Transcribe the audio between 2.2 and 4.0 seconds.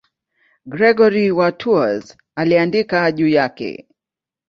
aliandika juu yake.